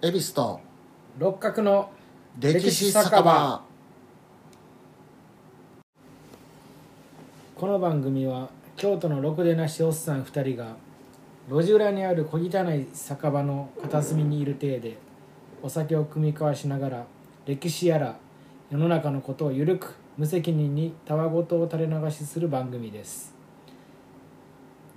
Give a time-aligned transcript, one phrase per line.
[0.00, 0.60] 恵比寿と
[1.18, 1.90] 六角の
[2.38, 3.64] 歴史酒場。
[7.56, 10.76] この番組は京都のろくでなしおっさん2人が
[11.50, 14.98] 路地裏にある小汚い酒場の片隅にいる体で
[15.64, 17.06] お酒を酌み交わしながら
[17.44, 18.18] 歴史やら
[18.70, 23.34] 世の中のことをゆるく無責任にたわごとを垂れ流しする番組です。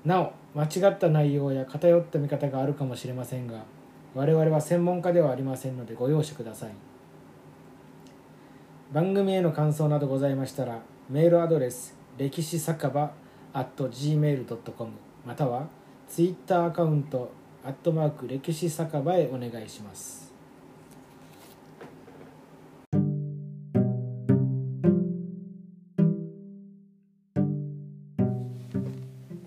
[0.05, 3.63] なお間違った内容や偏った見方があるかもしれませんが
[4.13, 6.71] 我々は専門家ではありませんのでご容赦ください。
[8.91, 13.11] 番組への感想などございましたらメールアドレス歴史酒場
[13.53, 14.91] at gmail.com
[15.25, 15.67] または
[16.09, 17.31] ツイッターアカウント
[17.63, 20.33] アットマーク歴史酒場へお願いします。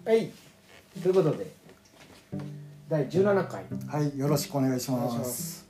[0.07, 0.31] はい。
[1.03, 1.54] ということで
[2.95, 3.65] 第17回。
[3.89, 5.67] はいよろしくお願いします。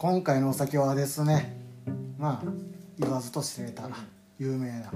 [0.00, 1.56] 今回のお酒はですね
[2.18, 2.52] まあ
[2.98, 3.88] 言わずと知れた
[4.36, 4.92] 有名な、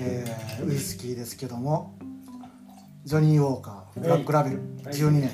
[0.00, 1.94] えーウイスキーですけども
[3.04, 4.94] ジョニー・ウォーカーブラックラベルはい。
[4.94, 5.30] 12年、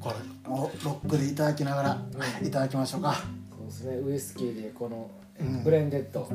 [0.00, 2.02] これをロックでいただきながら、
[2.42, 3.14] いただきましょうか。
[3.56, 3.98] そうですね。
[3.98, 5.08] ウイスキーでこの
[5.38, 5.62] うん。
[5.62, 6.26] ブレンデッド、も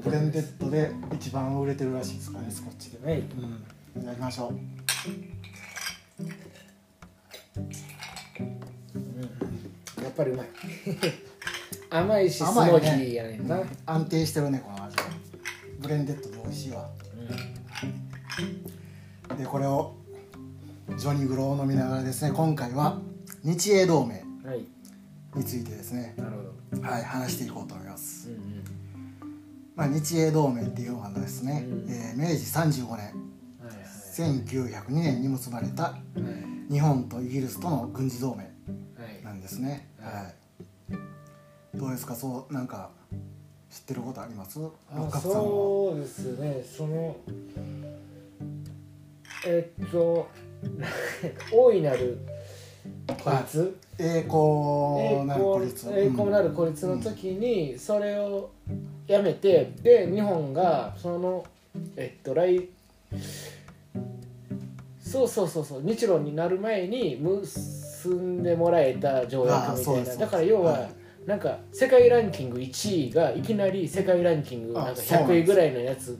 [0.00, 3.06] うブレンデッドで一番売れてるらしいですからねスコッチで。
[3.06, 4.02] はいうん。
[4.02, 5.35] いただきましょう
[10.16, 10.46] ぱりうまい。
[11.90, 12.78] 甘いしスモ甘いね。
[12.78, 15.04] ーキーやねんな、安定してるねこの味は。
[15.80, 16.88] ブレンデッドで美味しいわ。
[19.38, 19.94] でこれを
[20.96, 22.98] ジョニーグロを飲みながらですね今回は
[23.42, 24.64] 日英同盟うんはい。
[25.34, 26.14] についてですね。
[26.16, 26.30] なる
[26.70, 26.82] ほど。
[26.82, 28.40] はい話していこうと思います、うんうん。
[29.74, 31.90] まあ、日英同盟っていうのはですね、うん。
[31.90, 32.34] えー明治
[32.82, 32.96] 35年。
[32.96, 33.12] はい
[34.16, 36.72] 1902年に結ばれたはいはい。
[36.72, 38.50] 日本とイギリスとの軍事同盟は
[39.20, 39.24] い。
[39.24, 40.14] なんですねはい。
[40.14, 40.34] はい
[41.74, 42.14] どうですか？
[42.14, 42.90] そうなんか
[43.70, 44.58] 知ってることあります？
[44.58, 45.34] 六あ角さんは。
[45.34, 46.64] そうですね。
[46.76, 47.16] その
[49.46, 50.26] えっと
[51.52, 52.18] 大いなる
[53.22, 53.76] 孤立？
[53.98, 55.90] 栄光なる孤立？
[55.92, 58.50] 栄光なる孤立の時にそれを
[59.06, 61.44] やめてで日本がその
[61.96, 62.70] えっと来
[65.00, 67.16] そうそうそうそう日露になる前に
[68.06, 70.16] 結んでもらえた条約みたいな。
[70.16, 70.90] だから要は、はい。
[71.26, 75.38] なんか世界ランキング1位がいきなり世界ランキングあなんか100そうなんです。
[75.40, 76.18] 位ぐらいのやつ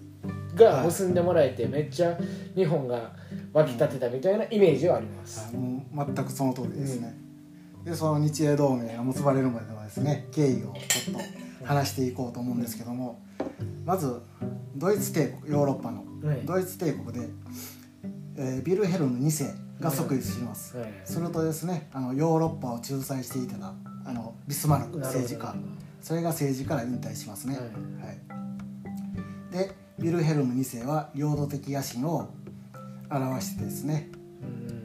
[0.57, 2.19] が結んでもらえてめっちゃ
[2.57, 3.13] 日本が
[3.53, 5.47] 沸き立てたみたいなイメージはあります。
[5.47, 5.57] はい。
[5.57, 7.15] もう全くその通りですね、
[7.85, 10.27] でその日英同盟が結ばれるまでのですね。
[10.33, 11.23] 経緯をちょっ
[11.61, 13.21] と話していこうと思うんですけども。
[13.85, 14.21] まず
[14.75, 16.05] ドイツ帝国ヨーロッパの。
[16.25, 16.41] はい。
[16.45, 17.29] ドイツ帝国で、
[18.37, 20.93] えービルヘルム2世が即位します、はい。
[21.05, 23.57] するとですねあのヨーロッパを仲裁していた
[24.05, 25.55] あのビスマルク政治家。
[26.01, 27.65] それが政治から引退しますね、はい。
[27.65, 27.69] は
[28.13, 32.31] い、でビルヘルム2世は領土的野心を
[33.11, 34.09] 表してですね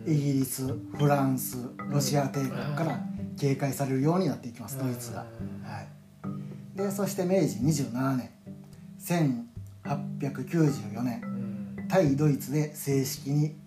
[0.06, 0.12] うん。
[0.12, 1.58] イギリスフランス
[1.92, 3.00] ロシア帝国から
[3.40, 5.26] 警戒されるようになっていきますドイツが、は
[6.76, 8.32] い、でそして明治27年
[9.86, 11.88] 1894年うん。
[11.88, 13.61] 対ドイツで正式に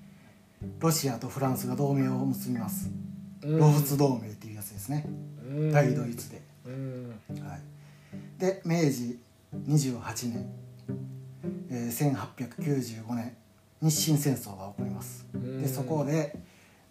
[0.81, 2.91] ロシアとフランスが同盟を結びます。
[3.43, 3.59] うん。
[3.59, 5.07] 露仏同盟っていうやつですね。
[5.49, 5.73] うん。
[5.73, 7.21] 対ドイツで、うん。
[7.47, 7.61] はい、
[8.39, 9.19] で明治
[9.69, 10.51] 28年、
[11.71, 12.15] えー
[13.09, 13.37] 1895年
[13.81, 15.27] 日清戦争が起こります。
[15.35, 15.63] うん。
[15.63, 16.37] でそこで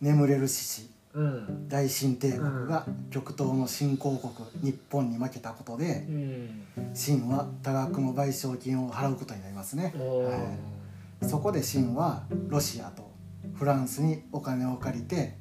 [0.01, 1.67] 眠れる獅子うん。
[1.67, 6.67] 大新帝国が極東の新興国日本に負けたことでうん。
[6.93, 10.57] 清は多額の賠償金を払うことになりますね、は
[11.21, 11.25] い。
[11.27, 13.12] そこで清はロシアと
[13.53, 15.37] フランスにお金を借りて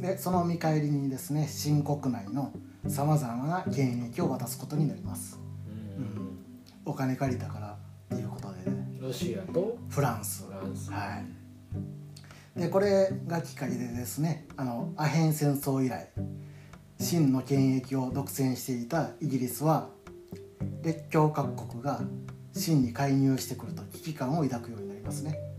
[0.00, 2.52] でその見返りにですね清国内の
[2.88, 5.38] さまざまな権益を渡すことになります。
[5.68, 6.38] うん。
[6.86, 7.76] お金借りたから
[8.14, 8.70] っていうことで。
[8.70, 9.76] ねロシアと？
[9.90, 10.44] フランス。
[10.44, 10.90] フランス。
[10.90, 11.22] は
[12.56, 12.58] い。
[12.58, 16.08] でこれがきっかけでですねあのアヘン戦争以来
[16.98, 19.88] 清の権益を独占していたイギリスは
[20.82, 22.00] 列強各国が
[22.54, 25.38] 清に介入してくると危機感を抱くようになりますね。
[25.44, 25.49] うん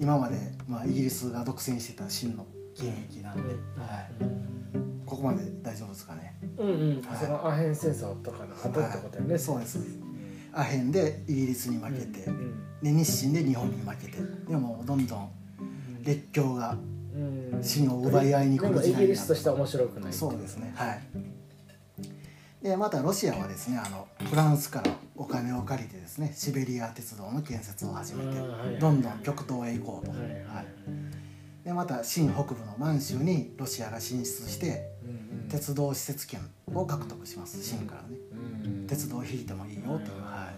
[0.00, 0.36] 今まで、
[0.68, 2.46] まあ、イギリスが独占してた清の
[2.76, 6.36] 権益なんで、はい、ここまで大丈夫ですかね。
[6.58, 7.02] うんうん。
[7.02, 7.18] はい。
[7.18, 9.30] そのアヘン戦争とかの後ってことよね。
[9.30, 9.38] はい。
[9.38, 9.78] そうです。
[10.52, 15.30] アヘンでイギリスに負けて、うんで日清で日本に負けてでもどんどん
[16.04, 16.76] 列強が
[17.14, 17.62] うん。
[17.62, 20.74] 清を奪い合いに来る時代ギリスとしては面白くないそうですね。
[20.76, 21.00] はい。
[22.62, 28.38] でまたロシアはですねあのフランスからお金を借りてですねシベリア鉄道の建設を始めて
[28.78, 30.66] どんどん極東へ行こうと、はい
[31.66, 34.88] でまた新北部の満州にロシアが進出して
[35.48, 36.40] 鉄道施設権
[36.72, 37.58] を獲得します。
[37.60, 38.16] 清からね。
[38.64, 40.22] うん鉄道を引いてもいいよっていう。
[40.22, 40.52] は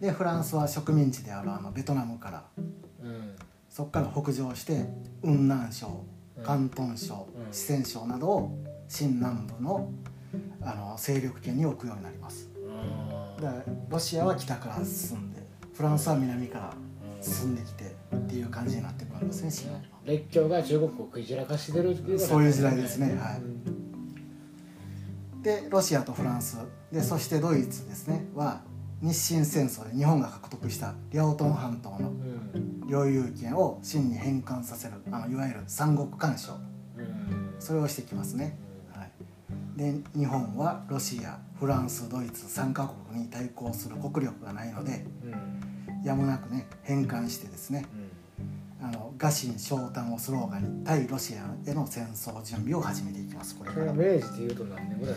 [0.00, 0.02] い。
[0.02, 2.44] でフランスは植民地であるあのベトナムから
[3.00, 3.36] うん。
[3.70, 4.86] そこから北上して
[5.20, 6.04] 雲南省
[6.36, 6.42] うん。
[6.42, 7.52] 広東省うん。
[7.52, 8.58] 四川省などを
[8.88, 9.88] 新南部の
[10.62, 12.51] あの勢力圏に置くようになります
[13.42, 13.54] だ
[13.88, 15.42] ロシアは北から進んで
[15.74, 16.74] フランスは南から
[17.20, 23.36] 進んできてっていう感じになってくるんですね列強が中国を食い散らかしてるっていうそういう時代ですねはい。
[23.38, 25.42] うん。
[25.42, 26.58] でロシアとフランス
[26.90, 28.62] でそしてドイツですねは
[29.00, 32.88] 日清戦争で日本が獲得した両東半島のうん。
[32.88, 36.52] 領有権を清に返還させるあのいわゆる三国干渉。
[36.96, 37.54] うん。
[37.58, 38.54] それをしてきますね、はい、
[39.76, 46.04] で日本はロシアフランスドイツ3カ国に対抗する国力がないのでうん。
[46.04, 47.84] やむなくね返還してですね
[48.82, 55.14] あの餓心昇胆をスローガンに対ロシアへの戦争準備を始めていきますこれが明治っていうと何年ぐらい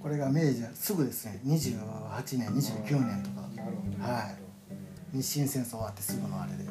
[0.00, 3.48] これが明治すぐですね28年29年とか。
[3.56, 4.48] なるほどはい。
[5.12, 6.64] 日清戦争終わってすぐのあれで、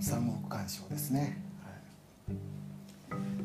[0.00, 1.32] 三国干渉ですね、はい、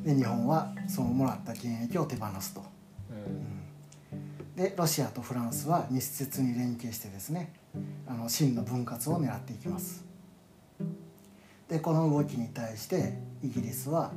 [0.04, 2.63] で日本はそのもらった権益を手放すと。
[3.10, 4.56] うん。
[4.56, 7.54] でロシアとフランスは密接に連携してですね
[8.07, 10.06] あの清の分割を狙っていきます。
[11.68, 13.13] でこの動きに対して
[13.44, 14.12] イギリスは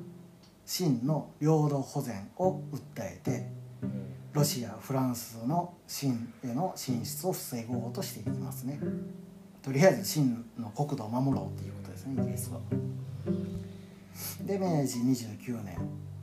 [0.67, 3.49] 清の領土保全を訴えて
[3.83, 4.13] うん。
[4.33, 6.13] ロシアフランスの清
[6.43, 8.81] への進出を防ごうとしていきますね。
[9.63, 10.25] とりあえず清
[10.59, 12.59] の国土を守ろうということですねイギリスは
[14.45, 15.79] で明治29年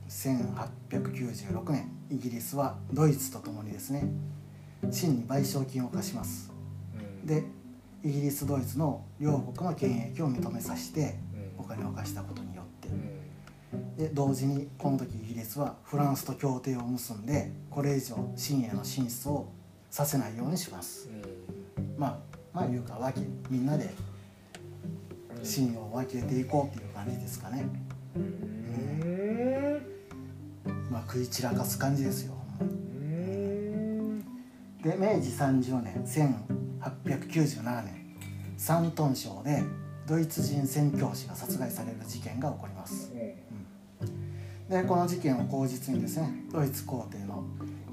[0.08, 4.04] 1896年イギリスはドイツとともにですね
[4.90, 6.52] 清に賠償金を課します。
[7.22, 7.26] うん。
[7.26, 7.44] で
[8.02, 11.18] イギリスドイツの両国の権益を認めさせて
[11.58, 11.64] うん。
[11.64, 12.88] お金を貸したことによって。
[12.88, 13.96] うん。
[13.96, 19.48] で同時にこの時イギリスはフランスと協定を結んでこれ以上清への進出を
[19.90, 21.08] させないようにします。
[21.98, 22.18] まあ
[22.52, 23.90] まあいうか分けみんなで
[25.42, 27.64] 清を分けていこうっていう感じですかね。
[28.16, 28.50] うん
[30.90, 32.34] まあ食い散らかす感じですよ。
[32.60, 34.20] うん
[34.82, 35.94] で明治30年
[36.80, 38.16] 1897年
[38.56, 39.62] 山東省で
[40.06, 43.12] ドイツ人宣教師が殺害される事件が起こります。
[44.68, 47.44] でこの事件を口実にですねドイツ皇帝の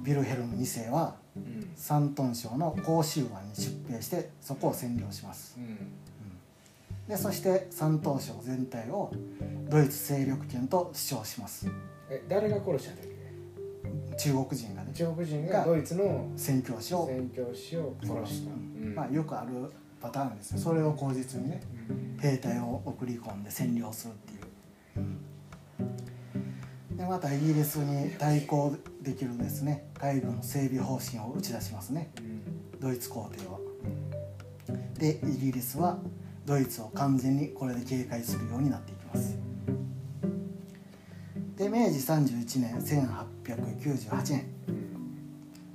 [0.03, 1.67] ビルヘルム2世はうん。
[1.75, 5.55] 山東省の甲州湾に出兵してそこを占領します。
[5.57, 5.77] うん
[7.07, 9.11] でそして山東省全体を
[9.69, 11.67] ドイツ勢力圏と主張します。
[12.09, 14.17] え誰が殺したんだっけ？
[14.17, 14.91] 中国人がね。
[14.93, 18.51] 中国人がドイツの宣教師を、宣教師を殺した。
[18.51, 18.95] うん。
[18.95, 19.71] まあよくある
[20.01, 20.59] パターンですよ。
[20.59, 21.61] それを口実にね
[22.19, 24.35] 兵隊を送り込んで占領するってい
[26.93, 26.97] う。
[26.97, 32.11] でまたイギリスに対抗できるですね海軍整備方針を打ち出しますね。
[32.79, 33.59] ドイツ皇帝は。
[34.97, 35.99] でイギリスは
[36.47, 39.37] ドイツを完全にこれで警戒するようになっていきます。
[41.57, 42.75] で明治31年
[43.43, 44.45] 1898年。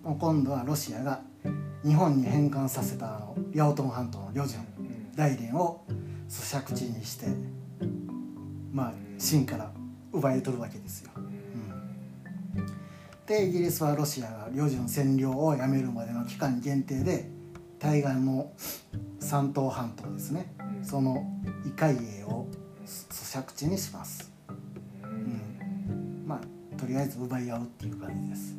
[0.02, 1.20] もう今度はロシアが
[1.84, 4.64] 日本に返還させたあの八百トン半島の旅順
[5.14, 5.84] 大連を
[6.26, 7.26] 咀嚼地にして
[8.72, 9.70] まあ清から
[10.10, 11.10] 奪い取るわけですよ、
[13.26, 17.28] でイギリスはロシアが旅順占領をやめるまでの期間限定で
[17.82, 18.48] 対岸の
[19.18, 20.54] 山東半島ですね。
[20.84, 21.26] その
[21.66, 22.46] 異海営を
[22.86, 24.30] 咀嚼地にします。
[26.24, 28.54] まあとりあえず奪い合うっていう感じです。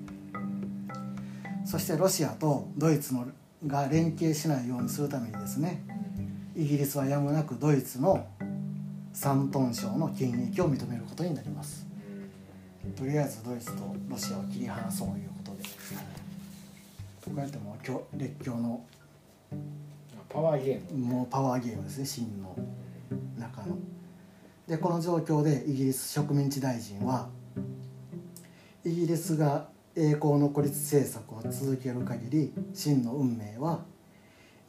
[1.63, 3.25] そしてロシアとドイツの
[3.65, 5.81] が連携しないようにするためにですね
[6.53, 8.27] イギリスはやむなくドイツの
[9.13, 11.87] 山東省の権益を認めることになります。
[12.97, 15.63] とりあえずドイツとロシアを切り離そうということで。
[17.23, 17.77] こうやっても
[18.17, 18.83] 列強の
[20.29, 22.55] パワーゲームもうパワーゲームですね真の
[23.37, 23.77] 中の。
[24.67, 27.29] でこの状況でイギリス植民地大臣は
[28.85, 33.81] イギリスが栄光の孤立政策を続ける限り真の運命は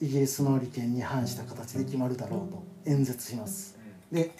[0.01, 3.79] イギリスの利権に反した形で決まるだろうと演説します。
[4.13, 4.33] で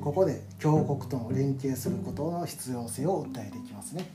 [0.00, 4.06] ここで強国とも連携することの必要性を訴えていきますね。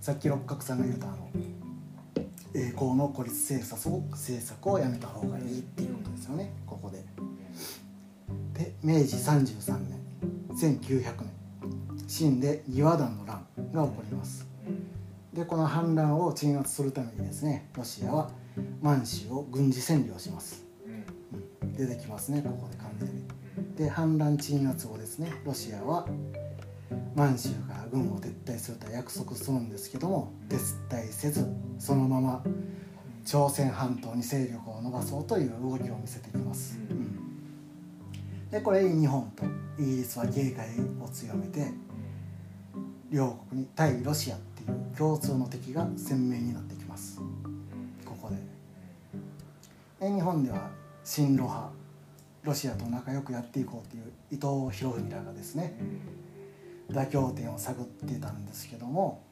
[0.00, 1.28] さっき六角さんが言ったあの
[2.54, 7.04] 栄光の孤立政策を政策をやめた方がいいっていうことですよねここで。
[8.54, 10.00] で明治33年
[10.50, 14.46] 1900年清で義和団の乱が起こります。
[15.32, 18.30] でこの反乱を鎮圧するためにですねロシアは
[18.82, 20.64] 満州を軍事占領します。
[20.86, 23.24] うん出てきますねここで完全に。
[23.76, 26.06] で反乱鎮圧後ですねロシアは
[27.14, 30.56] 満州から軍を撤退すると約束するんですけども撤
[30.88, 31.46] 退せず
[31.78, 32.42] そのまま
[33.24, 36.96] 朝鮮半島に勢力を伸ばそうという動きを見せてきます、うん。
[36.96, 37.28] うん
[38.50, 39.44] でこれに日本と
[39.78, 40.66] イギリスは警戒
[41.02, 41.70] を強めて
[43.10, 47.20] 両国に対ロシアっていう共通の敵が鮮明になってきます。
[48.04, 48.36] ここで。
[50.06, 50.70] で日本では
[51.04, 51.70] 親ロ派
[52.42, 55.74] ロシアと仲良くやっていこうっていう伊藤博文らがですね
[56.90, 59.22] 妥協点を探ってたんですけども、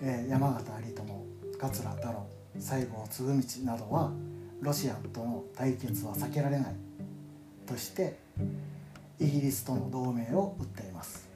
[0.00, 1.26] えー山形有朋
[1.58, 2.26] 桂太郎
[2.58, 4.12] 西郷嗣道などは
[4.60, 6.74] ロシアとの対決は避けられない
[7.66, 8.16] として
[9.18, 11.28] イギリスとの同盟を訴えます、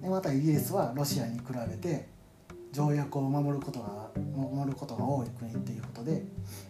[0.00, 2.06] でまたイギリスはロシアに比べて
[2.72, 6.22] 条約を守ることが守ることが多い国っていうことで、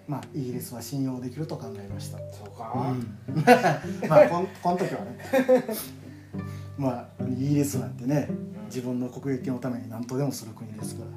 [0.07, 2.19] まあ、イギリスは信用できると考えました。
[2.33, 2.95] そうか、
[4.09, 5.19] まあこん この時はね
[6.79, 8.29] まあイギリスなんてね
[8.67, 11.11] 自分の国益のために何とでもする国ですから。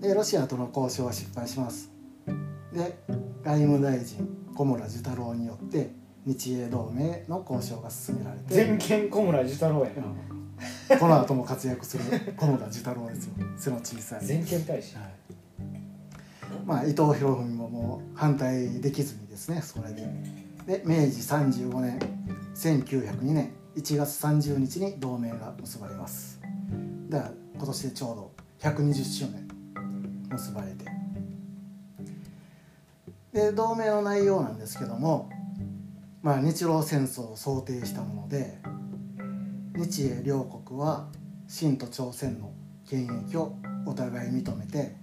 [0.00, 1.90] でロシアとの交渉は失敗します。
[2.72, 2.98] で
[3.42, 5.90] 外務大臣小村寿太郎によって
[6.24, 8.54] 日英同盟の交渉が進められて。
[8.54, 10.02] 全権小村寿太郎やな
[10.92, 10.98] うん。
[10.98, 12.04] この後も活躍する
[12.36, 13.32] 小村寿太郎ですよ。
[13.56, 14.24] 背の小さい。
[14.24, 14.96] 全権大使。
[14.96, 15.18] はい。
[16.64, 20.06] まあ、伊藤博文ももう反対できずにですねそれで。
[20.66, 21.98] で明治35年
[22.54, 26.40] 1902年1月30日に同盟が結ばれます。
[27.08, 29.48] だから今年でちょうど120周年
[30.30, 30.84] 結ばれて。
[33.32, 35.30] で同盟の内容なんですけども、
[36.22, 38.58] まあ、日露戦争を想定したもので
[39.76, 41.06] 日英両国は
[41.46, 42.50] 清と朝鮮の
[42.88, 43.54] 権益を
[43.86, 44.96] お互い認めて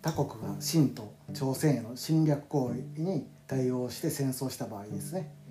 [0.00, 5.41] 他国が清と朝鮮への侵略行為に対応して戦争した場合ですね。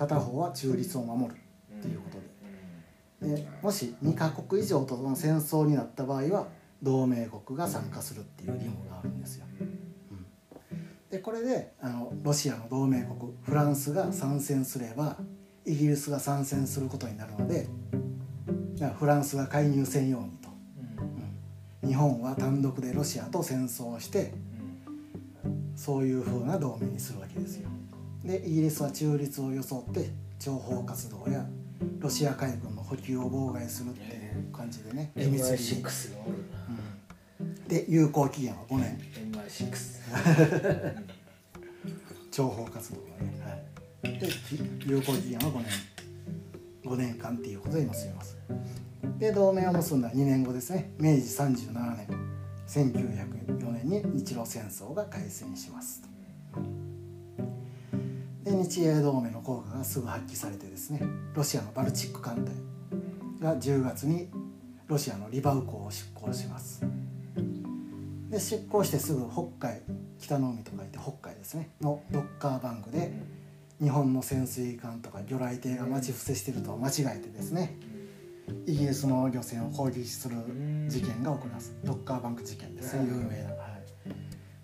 [0.00, 1.38] 片方は中立を守る
[1.78, 2.08] っていうこ
[3.20, 3.36] とで。
[3.36, 6.48] でもし2カ国以上との戦争になった場合は
[6.82, 9.44] 同盟国が参加するっていう義務があるんですよ。
[11.10, 15.18] でこれであのロシアの同盟国フランスが参戦すれば
[15.66, 17.68] イギリスが参戦することになるので
[18.98, 20.48] フランスが介入せんようにと。
[21.86, 24.32] 日本は単独でロシアと戦争をして
[25.76, 27.68] そういう風な同盟にするわけですよ。
[28.24, 31.46] でイギリスは中立を装って諜報活動や
[31.98, 34.06] ロシア海軍の補給を妨害するってい
[34.40, 36.36] う感じでね秘密裏に MI6 がおる
[37.40, 37.64] うん。
[37.68, 39.32] で有効期限は5年。
[39.32, 40.94] な MI6
[42.30, 43.40] 諜報活動がね、
[44.02, 44.28] はい、で
[44.86, 45.66] 有効期限は5年。
[46.84, 48.36] 5年間っていうことで結びます。
[49.18, 52.08] で同盟を結んだ2年後ですね明治37年
[52.66, 56.02] 1904年に日露戦争が開戦します。
[56.02, 56.08] で
[58.60, 61.00] 日英同盟の効果がすぐ発揮されてですね
[61.34, 62.54] ロシアのバルチック艦隊
[63.40, 64.28] が10月に
[64.86, 66.82] ロシアのリバウ港を出港します。
[68.28, 69.80] で出港してすぐ北海
[70.18, 73.12] 北の海と書いて北海ですねのドッカーバンクで
[73.80, 77.76] 日本の潜水艦とか魚雷艇が待ち伏せしていると間違えてですね
[78.66, 80.36] イギリスの漁船を攻撃する
[80.88, 81.74] 事件が起こります。
[81.82, 83.68] ドッカーバンク事件ですね有名な、は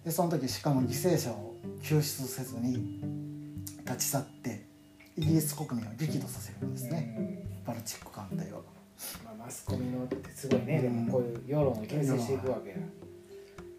[0.02, 3.25] い、でその時しかも犠牲者を救出せずに
[3.86, 4.66] 立ち去って
[5.16, 7.46] イギリス国民を激怒させるんですね。
[7.64, 8.64] バルチック艦隊を。
[9.24, 10.80] まあ、マスコミのってすごいね。
[10.82, 12.76] でもこういう世論を形成していくわけや。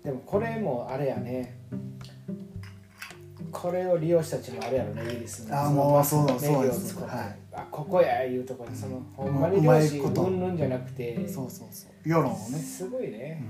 [0.03, 1.59] でもこれもあれやね。
[3.51, 5.59] これを利用したちもあれやろねイギリスの。
[5.59, 7.39] あーもうそうそうですメディアを使ってはい。
[7.53, 11.27] あここやいうところにそのほんまに漁師うんぬんじゃなくて。
[11.27, 12.09] そうそうそう。
[12.09, 12.59] 世論をね。
[12.59, 13.43] すごいね、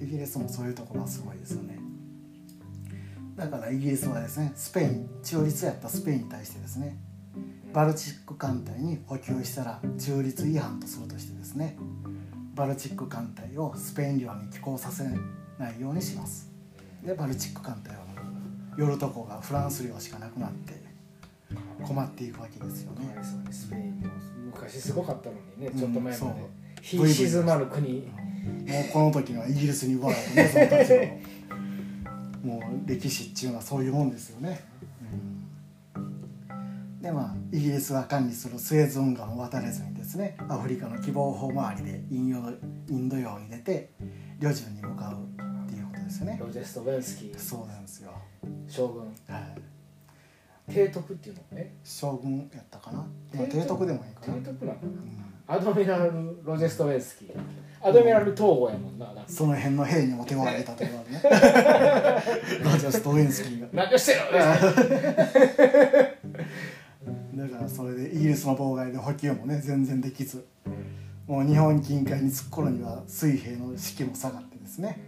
[0.00, 1.78] イギリスもそういうところはすごいですよね
[3.36, 6.96] だからイギリスはですねスペイン中立やったスペインに対してですね
[7.72, 11.76] バルチック艦隊に補給したら中立違反とするとしてですね
[12.54, 15.04] バルチック艦隊をスペイン領に寄港させ
[15.58, 16.50] ないようにします。
[17.04, 18.14] でバルチック艦隊はも
[18.78, 20.72] う寄るとこがフランス領しかなくなって
[21.84, 23.08] 困っていくわけですよね。
[23.08, 24.06] かわいそうにスペインも
[24.46, 26.34] 昔すごかったのにねうんちょっと前まで
[26.80, 28.10] 日沈まる国。
[28.46, 31.22] もうこの時にはイギリスに奪われてね
[32.46, 34.60] もう歴史っていうのはそういうもんですよね、
[37.02, 42.38] でまあイギリスが管理するスエズ運河を渡れずにですねアフリカの希望法周りでインド
[42.88, 43.90] インド洋に出て
[44.38, 47.36] 旅順に向かうっていうことですよねロジェストベンスキー。
[47.36, 48.12] そうなんですよ、
[48.68, 49.02] 将軍。
[49.02, 49.08] は
[50.68, 53.84] い、提督っていうのえ将軍やったかな、まあ、提督。
[53.86, 55.26] でもいいかな、提督なのかうんな。
[55.48, 57.36] アドミラル・ロジェストベンスキー
[57.82, 59.06] アドミラル統合やもんな。
[59.06, 59.22] なんか。
[59.26, 61.22] その辺の兵にも手を挙げたというのはね。
[62.64, 63.68] ロジスとウェンスキーが。
[63.72, 64.18] 何をしてる
[67.36, 70.46] だからそれでイギリスの妨害で補給もね全然できず。
[71.26, 75.00] もう日本近海に着く頃には水兵の士気も下がってですね。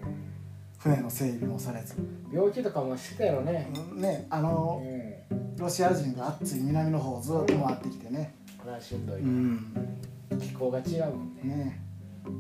[0.79, 1.95] 船の整備もされず。
[2.33, 3.69] 病気とかもしてたやろね。
[3.97, 5.57] ねあうのん。
[5.57, 8.35] ロシア人が暑い南の方をずっと回ってきてね。
[8.59, 9.99] これはしんどい、うん。
[10.41, 11.43] 気候が違うもんね。
[11.43, 11.88] ね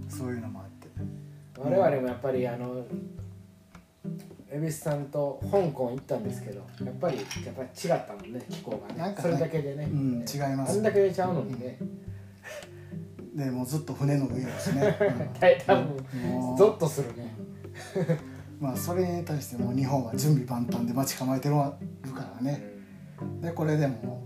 [0.08, 0.88] そういうのもあって。
[1.58, 2.84] 我々もやっぱりあの
[4.50, 8.98] 恵比寿さんと香港行ったんですけどやっぱりやっぱり違ったもんね気候がね。
[8.98, 11.78] なんかねそれだけでね、うん違いますあんだけちゃうのにね、
[13.34, 14.96] でもうずっと船の上ですね、
[15.38, 16.30] 大多分うん。
[16.30, 16.58] もう。
[16.58, 17.34] ゾッとするね。
[18.58, 22.62] まあそれに対してもう日本は準備万端で待ち構えてるからね。
[23.40, 24.22] でこれでも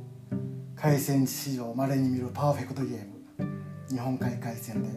[0.76, 3.12] 海戦史上まれに見るパーフェクトゲーム。
[3.90, 4.88] 日本海海戦で、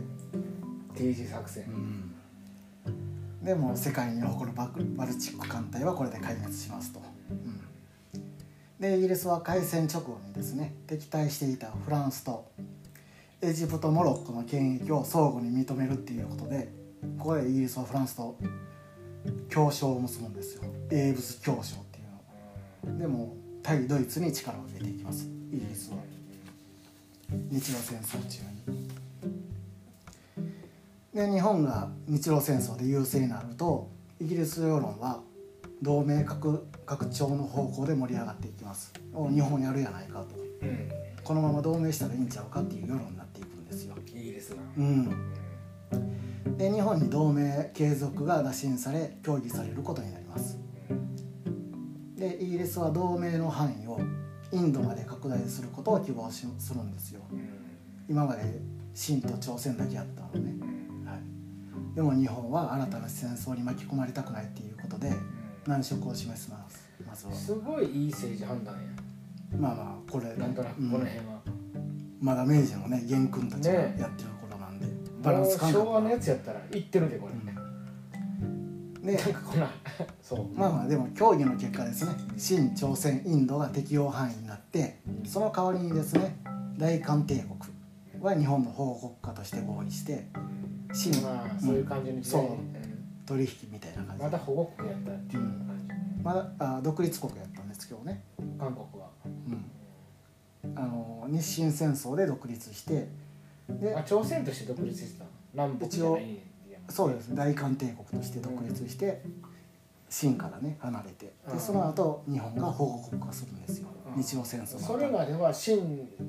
[0.96, 1.66] T 字作戦、
[3.44, 7.62] でもう世界に誇るバクバルチック艦隊はこれで壊滅しますと、うん。
[8.80, 12.50] でイギリスは開戦直後にですね敵対していたフランスと
[13.42, 16.70] エジプトモロッコの権益を相互に認めるっていうことで
[17.18, 18.38] ここでイギリスはフランスと
[19.50, 20.64] 協商を結ぶんですよ。
[20.90, 22.02] 英仏協商ってい
[22.90, 23.00] うの。
[23.00, 25.28] でも対ドイツに力を入れていきます。
[25.52, 25.98] イギリスは。
[27.50, 28.90] 日露戦争中に
[31.16, 35.22] で日本が日露戦争で優勢になるとイギリス世論は
[35.82, 38.92] 同盟拡拡張の方向で盛り上がっていきます。
[39.14, 40.36] お日本やるやないかと。
[40.62, 40.90] うん。
[41.24, 43.96] このまま同盟したらいいんちゃうかっていう世論になっていくんですよ。
[44.08, 44.58] イギリスが。
[44.78, 46.58] うん。
[46.58, 50.60] で日本に同盟継続が打診され協議されることになります。
[52.18, 54.02] でイギリスは同盟の範囲を
[54.52, 57.22] インドまで拡大することを希望しするんですよ。
[58.10, 58.60] 今まで
[58.94, 60.86] 清と朝鮮だけやったのね、はい、
[61.96, 65.14] でも日本は新たな戦争に巻き込まれたくないっていうことで
[65.66, 66.90] 難色を示します。
[67.08, 67.34] まずは。
[67.34, 68.82] すごいいい政治判断や。
[69.58, 70.92] まあまあこれなんとなくこうん。
[70.92, 71.24] の辺は、
[72.20, 74.86] まだ明治のね元君たちがやねってる頃なんで、
[75.24, 77.46] バランス感覚昭和のやつやったら言ってるでこれ、うん。
[79.06, 79.70] なでんかこんな。
[80.22, 80.48] そう。
[80.54, 82.12] まあまあでも協議の結果ですね。
[82.38, 86.38] 清朝鮮インドが適用範囲になってその代わりにですね
[86.78, 90.28] 大韓帝国は日本の保護国家として合意して
[90.96, 92.42] 清まあそういう感じに、そう。
[92.42, 92.76] うん
[93.26, 94.24] 取引みたいな感じ。
[94.24, 98.22] まだ保護国やったっていう感じ、まだあ独立国やったんですけどね、
[98.60, 99.10] 韓国は。
[99.26, 103.08] うん、あの日清戦争で独立して
[103.68, 105.30] であ朝鮮として独立してたの？
[105.56, 106.38] 南北じゃない
[106.88, 109.24] そうです大韓帝国として独立して
[110.08, 111.34] 清からね離れて。
[111.48, 111.56] うん。
[111.56, 113.88] でその後日本が保護国化するんですよ。
[114.16, 114.22] うん。
[114.22, 115.80] 日露戦争それまでは清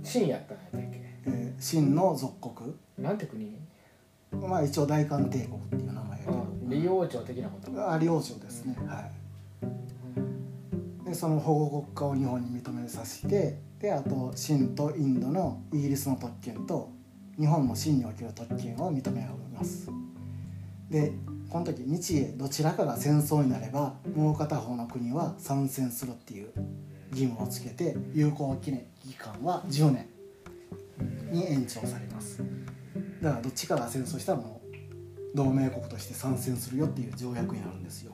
[0.02, 1.02] 清やったんやったっけ？
[1.26, 2.74] えー清の属国。
[2.96, 3.55] なんて国？
[4.46, 6.38] まあ一応大韓帝国っていう名前やけど。
[6.38, 7.90] うん李王朝的なこと。
[7.90, 8.76] あ領朝ですね。
[8.87, 9.11] はい。
[11.04, 16.90] でその保護国家を日本に認めさせてであと清とインドのイギリスの特権と
[17.38, 19.88] 日本の清における特権を認め合います。
[20.90, 21.12] で
[21.48, 26.50] この時日英どちらかが戦争になればもう片方の国は参戦するっていう
[27.11, 28.72] 義務をつけて有効期
[29.16, 30.09] 間は10年
[31.30, 32.42] に延長されます
[33.26, 34.76] だからどっちかが戦争したらもう
[35.34, 38.12] 同盟国として参戦するよっていう条約になるんですよ。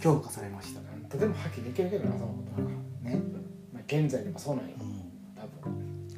[0.00, 0.80] 強化されました。
[1.10, 2.68] とでもはっきりできるけどなそのことは、
[3.02, 3.22] ね、
[3.70, 5.02] まあ、現在でもそうなんようん、
[5.36, 6.08] 多分。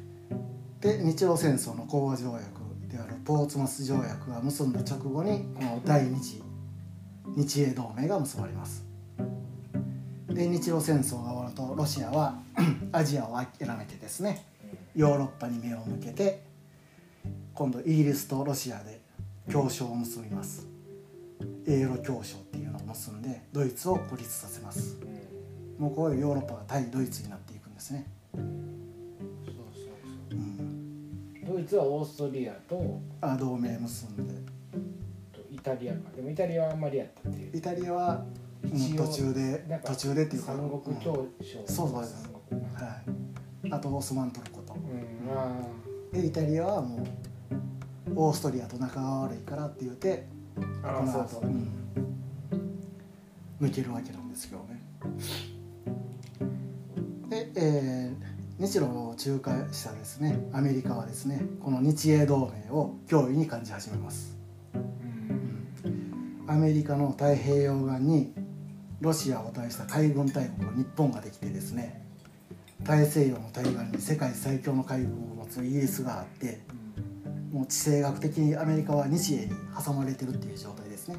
[0.79, 2.41] で日露戦争の講和条約
[2.87, 6.41] であるポーツマス条約が結んだ直後にこの第二次
[7.35, 8.85] 日英同盟が結ばれます。
[10.29, 12.39] で日露戦争が終わるとロシアは
[12.93, 14.45] アジアを諦めてですね
[14.95, 16.47] ヨーロッパに目を向けて
[17.53, 19.01] 今度イギリスとロシアで
[19.49, 20.67] 協商を結びます。
[21.67, 24.97] 英ロ協商っていうのを結んでドイツを孤立させます。
[25.77, 28.05] もうここでヨーロッパが対ドイツになっていくんですね、
[31.47, 34.33] ドイツはオーストリアとあ同盟結んで。
[35.31, 35.99] とイタリアか。
[36.15, 37.57] でもイタリアはあんまりやったっていう。
[37.57, 38.25] イタリアは、
[38.97, 42.29] 途中で途中でっていうか三国協商、そうそうです
[42.75, 43.01] は
[43.63, 44.73] い、あとオスマントルコと。
[44.73, 44.79] うん。
[45.33, 45.55] ま
[46.11, 47.07] でイタリアはもう
[48.15, 50.25] オーストリアと仲が悪いからって言って
[50.83, 51.45] あこの後あそう。
[51.45, 51.71] ん。
[53.61, 54.81] 抜けるわけなんですけどね。
[57.29, 60.37] で、えー日露を仲介したですね。
[60.51, 64.37] アメリカはですねこの日英同盟を脅威に感じ始めます。
[64.73, 64.77] う
[65.87, 66.45] ん。
[66.45, 68.33] アメリカの太平洋岸に
[68.99, 72.03] ロシアを対した海軍大国日本ができてですね
[72.83, 76.59] 大西洋の対岸に世界最強の海軍を持つイギリスがあって
[77.69, 79.51] 地政学的にアメリカは日英に
[79.85, 81.17] 挟まれてるっていう状態ですね。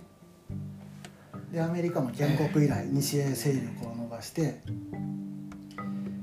[1.53, 4.61] でアメリカも建国以来西へ勢力を伸ばして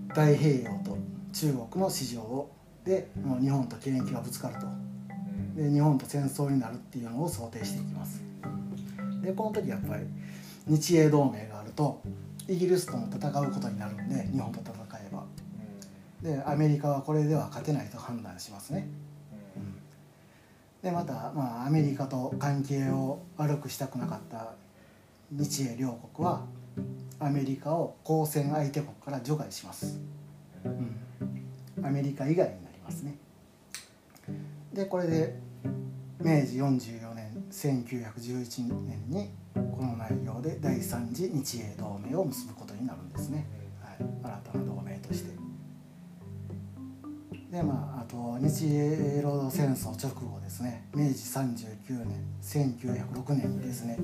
[0.10, 0.98] 太平洋と
[1.32, 2.52] 中国の市場を
[2.84, 4.68] でもう日本と権益がぶつかると。
[5.56, 8.22] で日本と戦争になるっていうのを想定していきます。
[9.24, 10.04] でこの時やっぱり
[10.68, 12.02] 日英同盟があると
[12.50, 15.24] イギリスとも戦うことになるんで日本と戦えば。
[16.22, 18.90] でアメリカはこれでは勝てないと判断しますね。
[20.82, 24.54] でまた、まあ、アメリカと関係を悪くしたくなかった
[25.32, 26.46] 日英両国は
[27.20, 30.00] アメリカを交戦相手国から除外します、
[30.64, 33.18] うん、アメリカ以外になりますね。
[34.72, 35.40] でこれで
[36.20, 43.46] 明治44年1911年にこの内容で第三次日英同盟を結ぶことになるんですね、
[43.82, 45.47] はい、新たな同盟として。
[47.52, 50.88] でまああと日英労働戦争直後ですね。
[50.94, 53.98] 明治39年1906年にですね。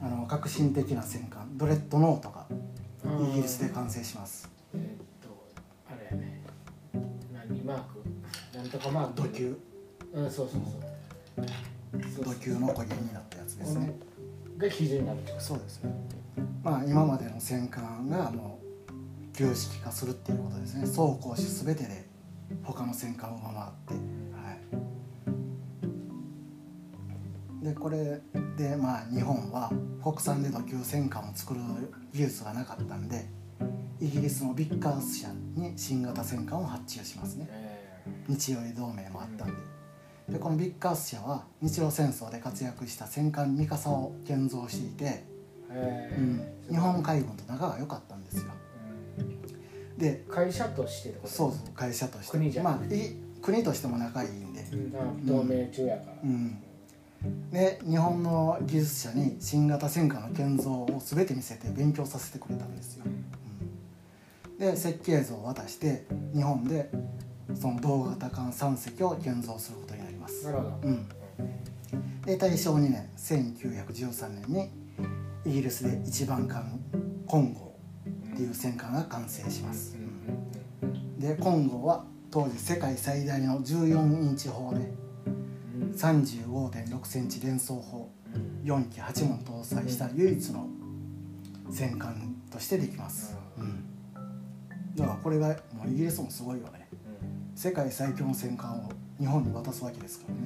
[0.00, 2.46] あの革新的な戦艦ドレッドノートが
[3.30, 4.50] イギリスで完成します。
[4.74, 5.46] えーっと
[5.90, 6.42] あれやね。
[7.32, 8.02] 何マーク？
[8.56, 9.22] なんとかマーク。
[9.22, 9.58] 土球。
[10.12, 10.60] うんそうそう
[12.14, 12.24] そう。
[12.24, 13.94] 土球の焦げになったやつですね。
[14.58, 15.44] が基準になるってこと。
[15.44, 15.92] そうですね。
[16.62, 20.86] まあ今までの戦艦がもう旧式化するっていうことですね。
[20.86, 22.06] 装甲種全てで
[22.62, 23.54] 他の戦艦を上回っ
[23.86, 24.00] ては
[27.62, 27.64] い。
[27.64, 28.20] でこれ
[28.56, 31.60] でまあ日本は国産で土級戦艦を作る
[32.12, 33.26] 技術がなかったんで
[34.00, 37.48] イギリスのビッカース社に新型戦艦を発注しますね。
[37.50, 37.74] え
[38.28, 39.54] 日露同盟もあったんで。
[40.28, 45.24] でこのビッカース社は日露戦争で活躍した戦艦三笠を建造していて、
[45.70, 48.44] うん、日本海軍と仲が良かったんですよ。
[48.44, 48.63] うん
[49.98, 52.32] で会社としてってことそうそう会社として。
[52.32, 52.62] 国じゃ。
[52.62, 55.26] まあいい国としても仲いいんで、うん。
[55.26, 56.16] 同盟中やから。
[56.24, 56.58] うん、
[57.50, 66.90] で日本の技術者に新型戦艦の建造を全て見せて勉強させてくれたんですよ、うん、で設計図を渡して日本で
[67.54, 70.44] その同型艦3隻を建造することになります。
[70.46, 70.80] なるほど。
[70.82, 71.08] うん、
[72.24, 74.70] で大正2年1913年に
[75.44, 76.80] イギリスで一番艦
[77.28, 77.63] 金剛
[78.34, 79.96] っていう戦艦が完成します、
[81.18, 84.92] で金剛は当時世界最大の14インチ砲で
[85.96, 88.10] 35.6センチ連装砲
[88.64, 90.66] 4機8門搭載した唯一の
[91.70, 93.84] 戦艦としてできます、うん、
[94.96, 96.88] だからこれがもうイギリスもすごいよね。
[97.54, 100.40] 世界最強の戦艦を日本に渡すわけですからね、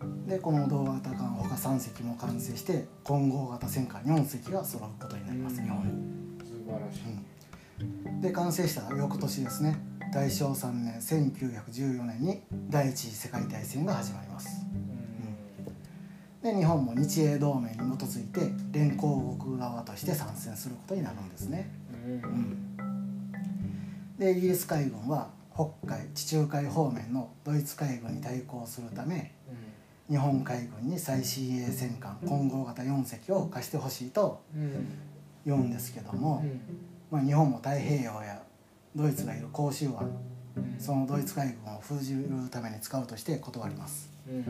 [0.00, 1.15] はい、でこの同型艦
[1.56, 5.78] 他3隻も完成して混合型戦艦4隻が揃うことになります、日本。
[5.78, 8.06] に、素晴らしい。
[8.08, 9.78] うん、で完成した翌年ですね。
[10.12, 14.66] 大正3年1914年に第一次世界大戦が始まります。
[16.42, 21.68] で日本も日英同盟に基づいて連合国側として参戦することになるんですね、
[22.04, 22.12] うん。
[22.12, 22.76] うん。
[24.18, 29.32] でイギリス海軍は北海地中海方面のドイツ海軍に対抗するため
[30.08, 34.86] 日本海軍に最新鋭戦艦混合型4隻を貸してほしいとうん。
[35.44, 36.44] 言うんですけども、
[37.10, 38.42] まあ、日本も太平洋や
[38.96, 40.10] ドイツがいる甲州湾
[40.56, 40.76] うん。
[40.78, 44.10] そのドイツ海軍を封じるために使うとして断ります。
[44.28, 44.44] うん。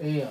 [0.00, 0.30] ええやん。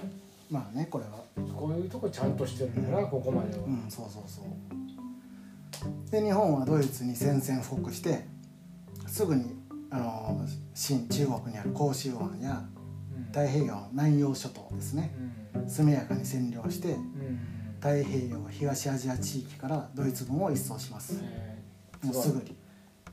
[0.49, 1.11] まあねこれは。
[1.55, 3.63] こういうとこちゃんとしてるんだなここまでは。
[3.65, 6.11] うんそうそうそう。
[6.11, 8.25] で日本はドイツに宣戦布告して
[9.07, 9.55] すぐに
[9.89, 10.41] あの
[10.73, 12.63] 新中国にある甲州湾や
[13.31, 15.13] 太平洋の南洋諸島ですね。
[15.55, 15.69] うん。
[15.69, 17.39] 速やかに占領してうん。
[17.79, 21.21] 太平洋東アジア地域からドイツ軍を一掃します。
[22.03, 22.55] もうすぐに。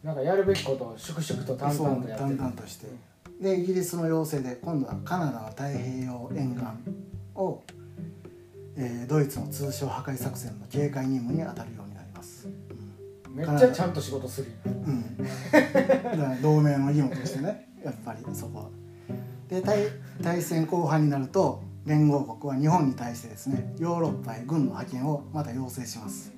[0.02, 2.24] なんかやるべきことを粛々と淡々とやって。
[2.30, 2.86] る淡々として
[3.40, 6.64] でイギリスの要請で今度はカナダの太平洋沿岸
[7.34, 7.62] を、
[8.76, 12.48] えードイツの通商破壊作戦の警戒任務に当たるようになります、
[13.30, 14.54] めっちゃちゃんと仕事するよ。
[14.66, 16.42] うん。
[16.42, 18.68] 同盟の義務としてねやっぱりそこは
[19.48, 19.78] で対
[20.22, 26.33] 対戦後半になると連合国は日本に対してですねヨーロッパへ軍の派遣をまた要請します。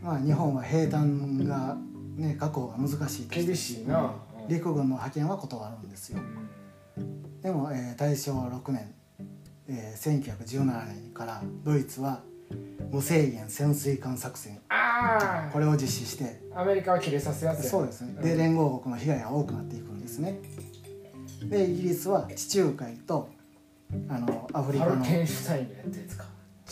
[0.00, 1.76] まあ日本は兵隊が
[2.16, 4.14] ね確保が難しい厳しいな。
[4.48, 6.20] 陸軍の派遣は断るんですよ。
[7.42, 8.94] でも、えー大正6年、
[9.68, 12.20] えー1917年からドイツは
[12.92, 14.60] 無制限潜水艦作戦。
[14.68, 16.40] あこれを実施して。
[16.54, 17.68] あアメリカは切れさせやすい。
[17.68, 18.22] そうですね。
[18.22, 20.38] で連合国の被害が多くなっていくんですね
[21.48, 23.28] でイギリスは地中海と
[24.08, 24.96] あのアフリカの。
[24.96, 26.24] ハルケンシュタインがやったやつか？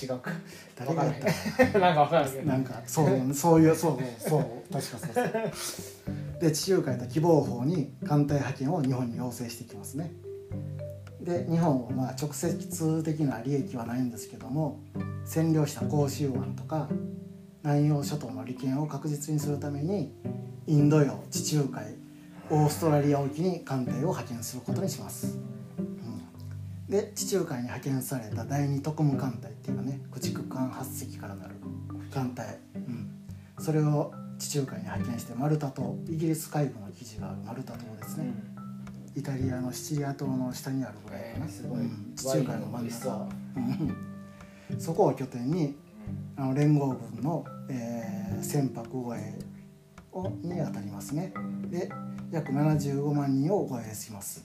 [0.02, 0.32] 違うか
[0.76, 1.14] 誰がやっ
[1.56, 1.66] た？
[1.72, 2.44] た なんか分からんけど。
[2.44, 6.40] なんかそうそういうそうそう確かそうそう。
[6.40, 10.12] で地中海と希望法に艦隊派遣を日本に要請してきますね。
[11.20, 14.80] で日本はまあ直接的な利益はないんですけども
[15.24, 16.88] 占領した甲州湾とか
[17.62, 20.12] 南洋諸島の利権を確実にするために
[20.66, 21.94] インド洋地中海
[22.50, 25.38] オーストラリア沖に艦隊を派遣することにします、
[25.78, 31.54] うん、で地中海に派遣された第二特務艦隊っていうかね駆逐艦8隻からなる
[32.12, 33.10] 艦隊、うん、
[33.58, 38.32] それを地中海に派遣してマルタ島イギリス海軍の記事があるマルタ島ですね、
[39.16, 41.80] イタリアのシチリア島の下にあるぐらいかな、えーすごい。
[41.80, 42.12] うん。
[42.16, 43.28] 地中海の真ん中。
[44.70, 44.80] うん。
[44.80, 45.76] そこを拠点に
[46.36, 49.53] あの連合軍の、えー船舶護衛を
[50.42, 51.32] に当たりますね。
[51.70, 51.90] で
[52.30, 54.44] 約75万人を護衛します、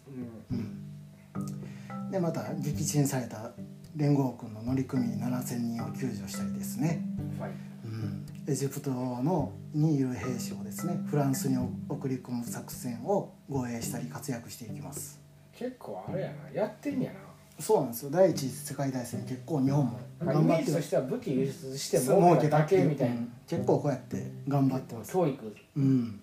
[0.51, 3.51] うん、でまた撃沈された
[3.95, 7.01] 連合軍の乗組員7000人を救助したりですね、
[7.39, 7.51] はい。
[7.85, 11.57] うん、エジプトのにいる兵士をですねフランスに
[11.89, 15.19] 送り込む作戦を護衛したり活躍していきます。
[15.53, 16.61] 結構あれやな。
[16.61, 17.11] やってんや
[17.59, 18.11] そうなんですよ。
[18.11, 23.15] 第一次世界大戦結構日本も頑張ってるメージとしては武器輸出して儲儲けただけみたいな。
[23.15, 23.31] うん。
[23.47, 25.13] 結構こうやって頑張ってます。
[25.13, 25.55] 教育。
[25.75, 26.21] うん。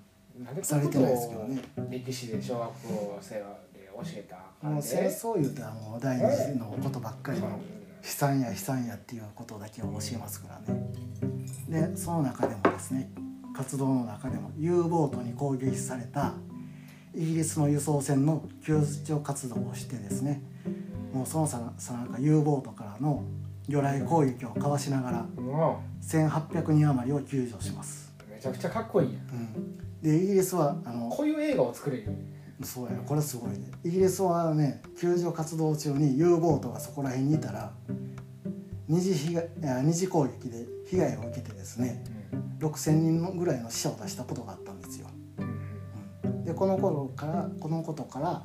[0.63, 1.63] されてないですけどね。
[1.91, 3.43] 歴史で小学校生で
[3.95, 7.41] 教えたもう戦争言うたらもう第二次のことばっかり。
[7.41, 7.53] のうん。
[7.53, 10.81] 悲惨や悲惨やっていうことだけを教えますからね。
[11.69, 13.11] でその中でもですね
[13.55, 16.35] 活動の中でも U ボートに攻撃された
[17.15, 20.43] イギリスの輸送船の救助活動をしてですね
[21.17, 23.25] もうそのささなか U ボートからの
[23.69, 29.23] 魚雷攻撃をかわしながらも1800人余りを救助します、うめちゃくちゃかっこいいやん。
[29.23, 32.13] うん、でイギリスはあのこういう映画を作れるよ
[32.63, 33.71] そうやこれすごいね。
[33.83, 37.73] イギリスはね救助活動中に U ボートがそこら辺にいたら
[38.87, 39.49] 二次被害
[39.85, 42.05] 二次攻撃で被害を受けてですね
[42.59, 46.45] 6,000人ぐらいの死者を出したことがあったんですよ、うん。
[46.45, 48.45] でこの頃からこのことから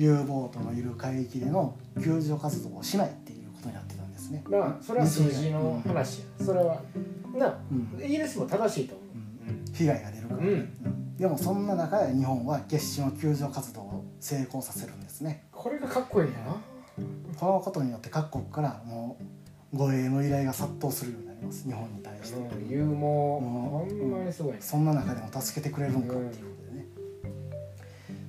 [0.00, 6.46] U ボートのいる海域での救助活動をしないっていうことになってたんですね、まあそれは数字の話や。
[6.46, 6.80] それは
[7.36, 8.02] なうん。
[8.02, 9.70] イギリスも正しいと思う。
[9.70, 9.74] ん。
[9.74, 10.48] 被害が出るから、うん。
[10.48, 11.16] うん。
[11.18, 15.44] でもそんな中で日本は決死の救助活動を成功させるんですね。
[15.52, 16.36] うこれがかっこいいな。
[17.38, 19.18] このことによって各国からも
[19.74, 21.64] う護衛の依頼が殺到するようになります。
[21.66, 26.59] 日本に対して、うん勇猛もうほんまにすごいねそんな中でも助けてくれるのかっていう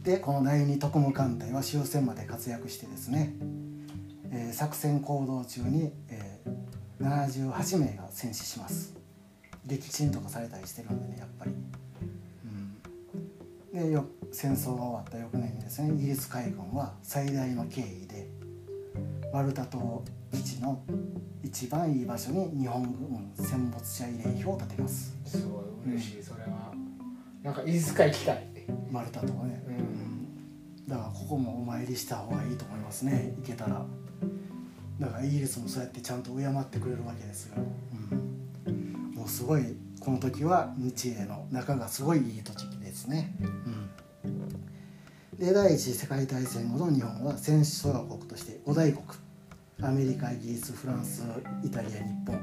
[0.04, 3.34] で、この第二特務艦隊は終戦まで活躍してですね、
[4.32, 6.62] えー作戦行動中に、えー
[7.02, 9.02] 78名が戦死します。
[9.66, 11.52] 撃沈とかされたりしてるんでねやっぱり、
[13.74, 18.28] うん、でよ戦争が終わった翌年にですねイギリス海軍は最大の敬意で
[19.32, 20.82] マルタ島基地の
[21.44, 25.16] 一番いい場所に日本軍戦没者慰霊碑を建てます。
[25.26, 26.74] すごい嬉しいそれは。
[27.44, 28.51] なんかいつか行きたい。
[28.92, 30.88] マルタ島ね、うんうん。
[30.88, 33.34] だからここもお参りした方がいいと思いますね。
[33.42, 33.86] 行けたら。
[35.00, 37.56] だからイギリスもそうやってちゃんと敬ってくれるわけですよ、
[38.68, 43.36] うん、もうすごいこの時は日英の仲がすごいいい時ですね、
[44.24, 49.04] うん、で第一次世界大戦後の日本は戦勝国として5大国。
[49.84, 51.24] アメリカイギリスフランス
[51.64, 52.40] イタリア日本、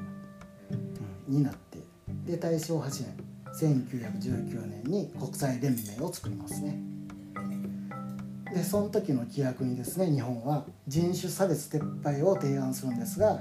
[1.28, 1.78] うん、になって。
[2.26, 3.16] で大正8年
[3.54, 6.78] 1919年に国際連盟を作りますね。
[8.52, 13.40] でその時の規約にですね日本は人種差別撤廃を提案するんですが、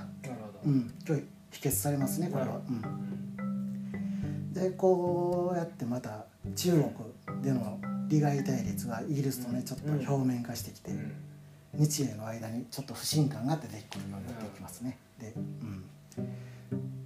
[0.66, 11.14] うん、今日否決されますねこれは、うん、でこうやってまた中国での利害対立がイギリスとねちょっと表面化してきて、うん。
[11.74, 14.98] 日英の間にちょっと不信感が出てくるようになっていきますね。
[15.20, 15.84] で,、うん、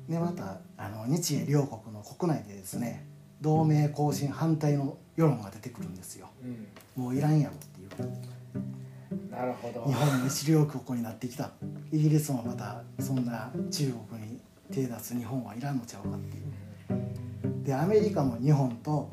[0.07, 3.05] でまたあの日英両国の国内でですね
[3.41, 6.27] 同盟更新反対の世論が出てくるんですよ。
[6.43, 7.03] うん。
[7.03, 9.31] もういらんやろっていう。
[9.31, 9.85] なるほど。
[9.85, 11.51] 日本も一両国になってきた。
[11.91, 14.39] イギリスもまたそんな中国に
[14.71, 17.63] 手出す日本はいらんのちゃうかっていう。
[17.63, 19.09] でアメリカも日本と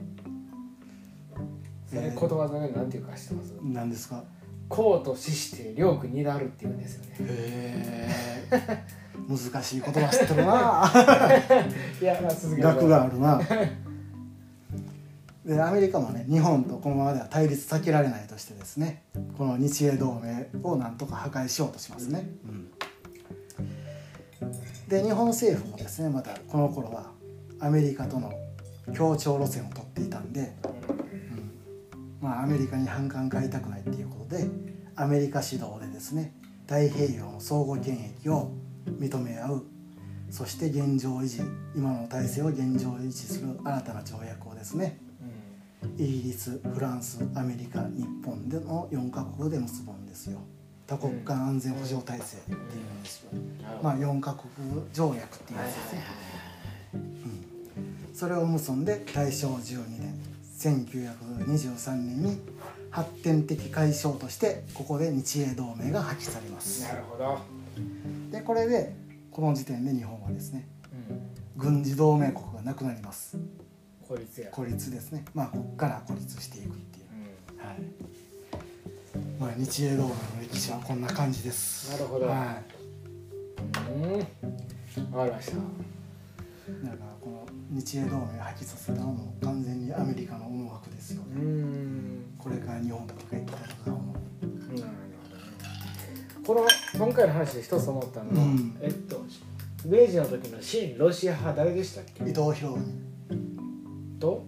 [1.89, 3.55] それことわざでなんていうか知ってます？
[3.63, 4.23] 何ですか？
[4.69, 7.17] 公と死して両国になるっていうんですよね。
[7.21, 8.09] へ
[8.53, 8.85] え
[9.29, 10.91] 難しい言葉知ってるな。
[12.01, 12.63] いやまあ続けて。
[12.63, 13.41] 学があるな。
[15.45, 19.03] でアメリカもね日本とこのままでは対立避けられないとしてですね
[19.39, 22.71] この日英同盟をなんとか破壊しようとしますね、うん。
[24.89, 27.13] で日本政府もですねまたこの頃は
[27.61, 28.33] アメリカとの
[28.95, 32.27] 協調路線を取っていたんで、うん。
[32.29, 34.47] まあ、アメリカに反感買いたくないっていうことで
[34.97, 36.35] アメリカ主導でですね
[36.67, 38.51] 太平洋の相互権益を
[38.91, 39.65] 認め合う。
[40.31, 41.43] そして現状維持。
[41.75, 43.59] 今の体制を現状維持する。
[43.65, 44.99] 新たな条約をですね。
[45.97, 50.41] イギリスフランスアメリカ日本での4カ国で結ぶんですよ。
[50.89, 53.31] 多国間安全保障体制っていうんですよ、
[53.83, 54.49] まあ4カ国
[54.91, 56.03] 条約っていうやつですね、
[56.95, 60.19] うん、それを結んで大正12年
[60.59, 62.41] 1923年に
[62.91, 66.85] 発展的解消としてここで日英同盟が破棄されます。
[66.85, 67.39] なるほど、
[68.31, 68.95] でこれで
[69.31, 73.39] この時点で日本はですねうん、軍事同盟国がなくなります。
[74.07, 75.25] 孤立や、孤立ですね。
[75.35, 77.07] まあここから孤立していくっていう。
[77.57, 77.77] うはい。
[79.39, 81.93] まあ日英同盟の歴史はこんな感じです。
[81.93, 82.27] なるほど。
[82.27, 82.65] はん、
[84.03, 84.27] うん、
[85.11, 85.53] 分かりました。
[85.53, 85.57] い
[86.85, 91.35] だからこの日英同盟を破棄させたのも完全にアメリカの思惑ですよね。
[91.37, 92.35] うん。
[92.39, 94.47] これから日本と戦いたいとか思う。
[94.47, 94.83] なるほど。
[94.83, 95.18] ね
[96.49, 98.79] この今回の話で一つ思ったのは、うん。
[98.81, 99.23] えっと
[99.85, 102.25] 明治の時の新ロシア派誰でしたっけ？
[102.25, 104.19] 伊藤博文。
[104.19, 104.47] と？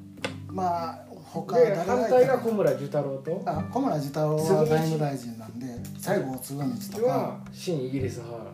[0.49, 3.43] まあ他で誰反対が小村寿太郎と？
[3.45, 5.67] あ小村寿太郎は外務大臣なんで
[5.99, 7.13] 西郷嗣道とか。
[7.13, 8.51] は新イギリス派。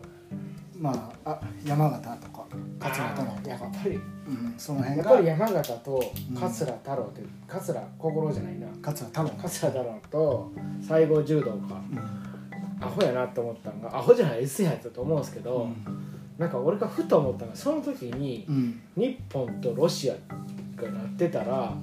[0.77, 2.45] まああ山形とか
[2.81, 3.49] 桂太郎とか。
[3.49, 3.95] やっぱり。
[3.95, 6.03] うん、その辺やっぱりが山形と
[6.37, 8.67] 桂太郎って桂心じゃないな。
[8.81, 12.26] 桂太郎、桂太郎と西郷柔道かうん
[12.79, 15.67] アホやなって思ったんがアホじゃない S やったと思うんですけど、
[16.37, 18.81] なんか俺がふと思ったのがその時にうん。
[18.95, 20.13] 日本とロシア
[20.81, 21.73] がなってたら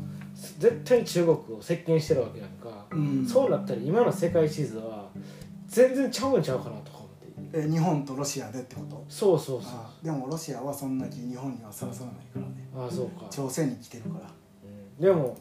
[0.58, 3.26] 絶対に中国を席巻してるわけやんか、うん。
[3.26, 5.08] そうなったら今の世界地図は
[5.66, 7.08] 全然ちゃうんちゃうかなとか思っ
[7.50, 7.58] て。
[7.58, 9.04] え日本とロシアでってこと？
[9.08, 9.72] そうそうそう。
[9.72, 12.68] あでもロシアはそんな気日本にはさらさらないからね。
[12.76, 14.30] ああそうか、朝鮮に来てるから。
[14.98, 15.04] うん。
[15.04, 15.36] でも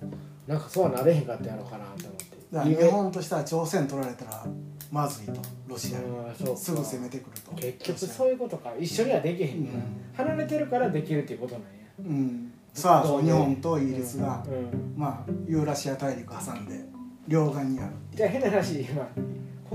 [0.48, 2.34] なんかそうはなれへんかったやろうかなと思って。
[2.54, 4.46] 日本としては朝鮮取られたら
[4.94, 6.56] まずいとロシアに。
[6.56, 7.52] すぐ攻めてくると。
[7.54, 8.72] 結局そういうことか。
[8.80, 10.26] 一緒にはできへんねうん。
[10.26, 11.68] 離れてるからできるっていうことなんや。
[12.00, 12.54] うん。
[12.72, 14.54] さあ日本とイギリスが、うん。
[14.54, 16.80] うんまあユーラシア大陸挟んで
[17.28, 17.94] 両岸にある。
[18.14, 19.08] じゃあ変な話今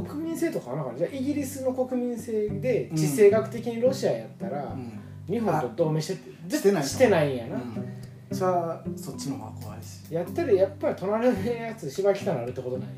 [0.06, 5.00] 国民性とかはなかったじゃあイギリスの国民性で地政学的にロシアやったら、うん。
[5.26, 6.14] 日本と同盟して
[6.48, 7.92] てしてないとしてないんやな、うん。
[8.30, 12.94] それはそっちの方が怖いしやったらやっぱり隣のやつ芝北なるってことなんや。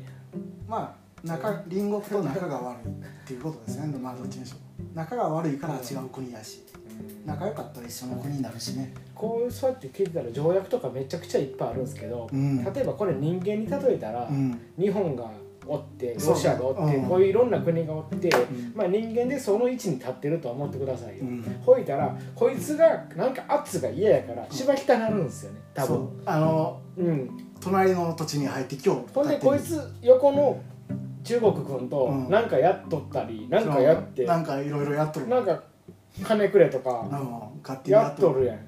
[0.67, 3.97] まあ仲隣国と仲が悪いっていうことですね。
[3.97, 4.57] まあどっちにしろ。
[4.93, 6.63] 仲が悪いから違う国やし。
[7.25, 8.93] 仲良かったら一緒の国になるしね。
[9.13, 12.63] こうそうやって聞いてたら条約とかめちゃくちゃいっぱいあるんですけど、うん。
[12.63, 14.59] 例えばこれ人間に例えたら、うん。
[14.77, 15.29] 日本が
[15.67, 17.05] おってロシアがおって、うん。
[17.07, 18.31] こういういろんな国がおって、ん。
[18.75, 21.61] まあ、人間でその位置に立ってると思ってくださいよ、うん。
[21.63, 26.21] ほいたらこいつがなんか圧が嫌やから芝北なるんですよね多分。
[26.25, 27.29] あのうん。
[27.59, 30.59] 隣の土地に入って今日ほんでこいつ横の
[31.23, 32.29] 中国君とうん。
[32.29, 34.25] なんかやっとったり、なんかやって。
[34.25, 35.27] なんかいろいろやっとる。
[35.27, 35.63] なんか
[36.23, 37.05] 金くれとか。
[37.63, 38.31] 勝手にややっとる。
[38.31, 38.59] っとるやん。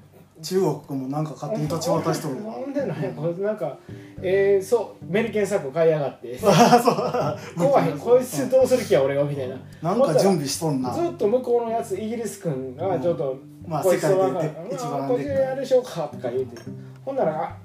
[0.42, 2.42] 中国君もなんか勝手に土地渡しとる。
[2.42, 3.78] なんでなんやこいつなんか
[4.20, 6.38] えー、そうメリケンサック買いやがって。
[6.42, 6.80] あ
[7.56, 7.66] そう。
[7.70, 7.92] 怖い。
[7.92, 9.56] こいつどうする気や俺はみたいな。
[9.82, 10.92] なんか準備しとんな。
[10.92, 13.36] ずっと向こうのやつイギリス君がちょっと、
[13.66, 16.56] まあこいつは世界で一番こっちであれしようかとか言うて。
[17.04, 17.56] ほんなら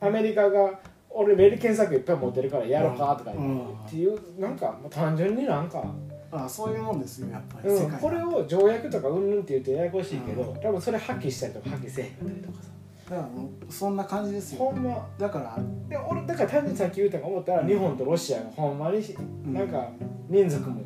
[0.00, 0.70] あアメリカが
[1.10, 5.84] 俺メリケンサックいっぱい持ってるからやろうかとか言って,、いうなんか単純になんか、
[6.30, 10.60] あそういうもんですよやっぱりうん、これを条約とかうんぬんって言うとややこしいけど、うん。
[10.60, 12.70] 多分それ破棄したりとか破棄せえへんかったりとかさ。
[13.10, 14.60] だからもうそんな感じですよ。
[14.60, 15.08] ほんま。
[15.18, 19.02] だからで俺だから単純にさっき言うたか思ったら、うん日本とロシアがほんまに
[19.46, 19.88] なんか
[20.28, 20.84] 民族も違う。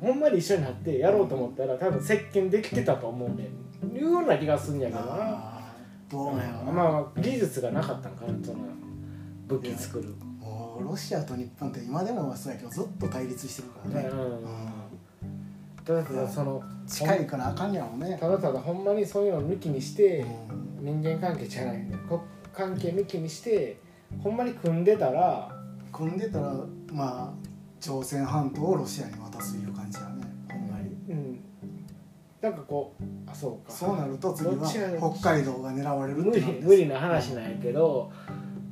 [0.00, 3.48] ほんまに一緒になってやろうと思ったら多分接見できてたと思うね
[3.86, 3.96] ん。
[3.96, 5.60] いうような気がするんやけどな。
[6.10, 6.72] どうやろな。
[6.72, 8.58] まあまあ技術がなかったんかなその
[9.48, 14.20] 武器作る、もうロシアと日本って今でもそうやけどずっと対立してるからね、うん。
[14.20, 14.38] うん。
[15.84, 21.02] ただただその近いからあかんやろうね、ただただほんまにそういうのを抜きにしてうん。
[21.02, 21.84] 人間関係じゃない。
[22.08, 22.20] 国
[22.54, 23.80] 関係抜きにして
[24.22, 25.50] ほんまに組んでたら
[25.92, 26.54] 組んでたら
[26.92, 27.32] まあ
[27.80, 30.24] 朝鮮半島をロシアに渡すいう感じやね。
[30.50, 30.90] ほんまに。
[31.08, 31.40] うん。
[32.40, 33.72] なんかこうあそうか。
[33.72, 36.68] そうなると次は北海道が狙われる無ってなるんです。
[36.68, 38.12] 理無理な話なんやけど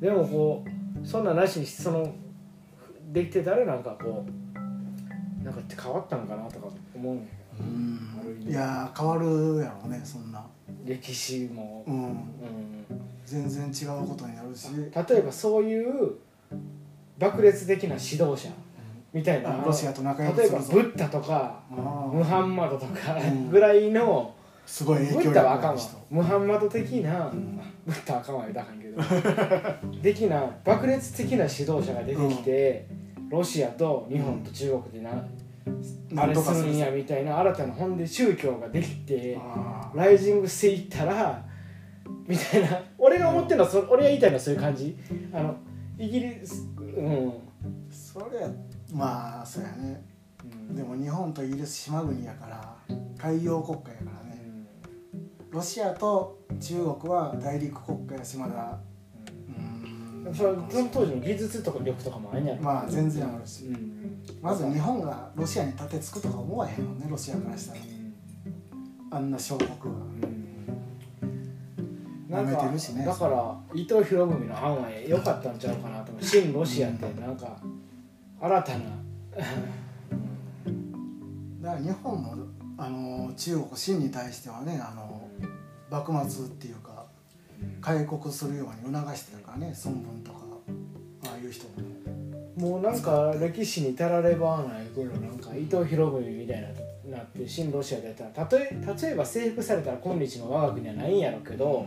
[0.00, 0.64] でもこ
[1.02, 2.14] うそんななしにその
[3.12, 7.32] できてたらなんかこうなんか変わったんかなとか思うんやけ
[8.20, 8.50] ある意味うん。
[8.50, 10.40] いやー変わるやろうねそんな。
[10.40, 10.46] ど
[10.84, 12.04] 歴史も、うん。
[12.04, 12.14] うん。
[13.24, 14.68] 全然違うことになるし。
[14.74, 16.14] 例えばそういう
[17.18, 18.50] 爆裂的な指導者
[19.12, 19.62] みたいな。
[19.62, 21.74] あロシアと仲良く例えばブッダとかあ
[22.12, 23.50] ムーハンマドとかうん。
[23.50, 24.34] ぐらいの、
[24.66, 25.76] すごいブ影響ッダはあかんわ。
[25.76, 30.02] 力ある人ムハンマド的な、んブッダはあかんわ言うたらあかんけど。
[30.02, 32.88] 的な爆裂的な指導者が出てきて、
[33.30, 35.10] ロシアと日本と中国でな、
[36.20, 39.38] あれするんやみたいな新たなほんで宗教ができて
[39.94, 41.44] ライジングしていったら
[42.26, 42.82] みたいな。
[42.98, 44.96] 俺が思ってるのはそ俺が言いたいのはそういう感じ。
[45.32, 45.56] あの
[45.98, 47.32] イギリスうん、
[47.90, 48.48] それや
[48.92, 50.02] まあそうやね。
[50.70, 52.76] でも日本とイギリス島国やから
[53.18, 54.25] 海洋国家やからね
[55.56, 58.78] ロシアと中国は大陸国家やしまだ。
[60.26, 60.34] うん。
[60.34, 62.60] その当時の技術とか力とかもあるんやろ。
[62.60, 63.64] まあ全然あるし。
[63.68, 64.20] うん。
[64.42, 67.80] まず日本がロシアに立てつくとか思わへんもんねロシアからしたら。
[69.12, 69.76] あんな小国が
[72.28, 72.46] なん。
[72.46, 73.06] か舐めてるしね。
[73.06, 76.22] だから伊藤博文の案は良かったんちゃうかなと思う。
[76.22, 77.56] 新ロシアってなんか
[78.42, 78.84] 新たな。
[81.62, 82.36] だから日本も
[82.78, 85.28] あの中国清に対してはねあの
[85.90, 87.06] 幕末っていうか
[87.80, 90.38] 開国するように促してたからね孫文とか
[91.26, 91.76] ああいう人も。
[91.76, 91.96] ね
[92.56, 96.62] もうなんか歴史にたらればないけどなんか伊藤博文みたい
[97.04, 98.70] ななって新ロシアでやったらたとえ
[99.02, 101.86] 例えば征服されたら今日の我が国はないんやろうけど、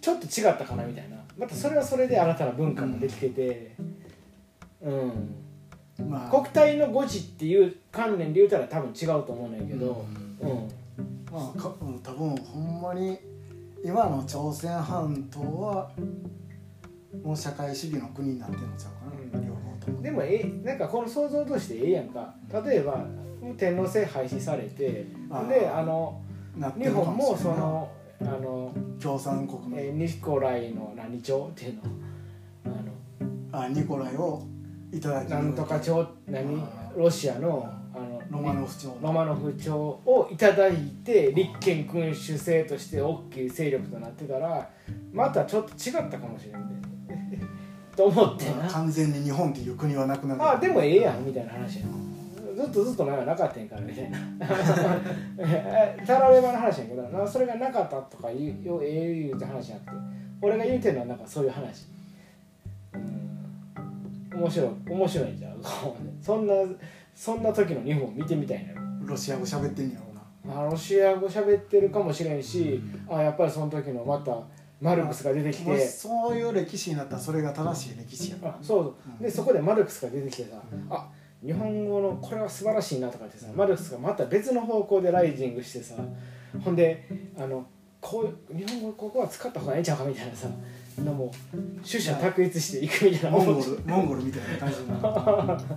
[0.00, 1.16] ちょっと違ったかなみたいな。
[1.38, 3.76] またそれはそれで新たな文化もできてて
[4.82, 5.34] うん、
[6.08, 6.30] まあ。
[6.30, 10.04] 国体の誤字っていう観念で言うたら多分違うと思うねんだけど。
[10.40, 10.50] うん。
[10.50, 10.68] うん、
[11.30, 11.52] まあ
[12.02, 13.18] 多分ほんまに
[13.84, 15.90] 今の朝鮮半島は
[17.24, 20.02] もう社会主義の国になってるんちゃうかな、両方とも。
[20.02, 22.34] でもえなんかこの想像としてええやんか。
[22.64, 23.04] 例えば
[23.56, 25.48] 天皇制廃止されてあー。
[25.48, 26.20] であの
[26.78, 27.90] 日本もその
[28.22, 31.82] あの、共産国の、えーニコライの何朝っていうの。
[33.52, 34.42] ああニコライを
[34.92, 36.62] いただいてのなんとか朝何？
[36.96, 44.68] ロシアのあのロマノフ朝ロマノフ朝をいただいて立憲君主制として大きい勢力となってたら
[45.12, 46.80] またちょっと違ったかもしれんで。
[47.96, 48.68] と思ってな。
[48.68, 50.42] 完全に日本っていう国はなくなる。
[50.42, 51.86] あでもええやんみたいな話や
[52.56, 54.18] ずっとずっと前はなかったんやからみたいな。
[56.06, 59.92] たらればの話やけどなそれがなかったとか言うよええ言うて話じゃなくて。
[60.42, 61.86] 俺が言うてるのはなんかそういう話。
[62.94, 63.29] うん
[64.34, 65.56] 面白い面白いんじゃん
[66.22, 66.54] そんな
[67.14, 68.72] そんな時の日本見てみたいな。
[69.04, 70.60] ロシア語喋ってんやろうな。
[70.62, 74.38] あロシア語喋ってるかもしれんしあやっぱりその時のまた
[74.80, 75.64] マルクスが出てきて。
[75.64, 79.22] てそういう歴史になったらそれが正しい歴史やあそう。
[79.22, 81.08] でそこでマルクスが出てきてさあ
[81.44, 85.94] 日本語のこれは素晴らしいなとかってさマルクスがまた別の方向でライジングしてさ
[86.64, 87.06] ほんで
[87.38, 87.66] あの
[88.00, 90.48] こう日本語ここは使った方がええんちゃうかみたいなさ
[91.04, 95.02] なもう取捨択一していくみたいなモンゴルモンゴルみたいな感じになる。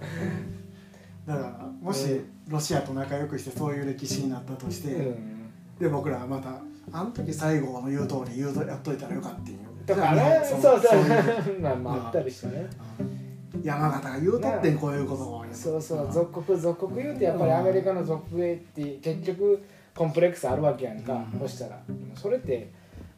[1.26, 5.50] だからもしロシアと仲良くしてそういう歴史になったとして、うん。
[5.80, 6.62] で僕らはまた
[6.92, 10.62] あの時西郷の言う通り言うとやっといたらよかっていうとかじゃあねそう。
[10.62, 12.68] そういう まあまああったりしてね。
[13.00, 13.04] う
[13.58, 13.64] ん。
[13.64, 16.12] 山形が言うとってんこういうことをそうそう。
[16.12, 19.64] 属国属国言うてやっぱりアメリカの属国って結局
[19.96, 21.40] コンプレックスあるわけやんか、うん。
[21.40, 21.80] そしたら。
[22.16, 22.70] それって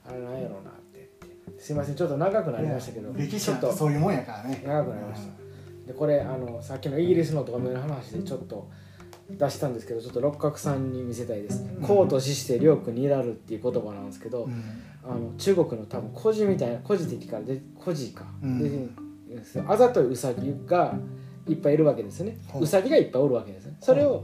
[0.08, 0.72] あれなんやろうな
[1.66, 4.62] すいませんちょっと長くなりましたけど歴史とそういうもんやからね。
[4.64, 5.88] 長くなりました。
[5.88, 8.70] でこれあのさっきのイギリスのとかの話でちょっと
[9.32, 14.64] 出したんですけどちょっと六角さんに見せたいです「公と死して両国にらる」っていう言葉なんですけど、うん。
[15.04, 18.60] あの中国の多分孤児みたいな孤児的からで孤児か、うん。
[18.60, 18.90] で
[19.66, 20.94] あざといウサギが
[21.48, 22.38] いっぱいいるわけですよね。
[22.48, 22.62] ほう。
[22.62, 23.76] ウサギがいっぱいおるわけですね。
[23.82, 24.24] それを